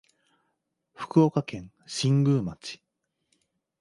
[0.95, 2.81] 福岡県新宮町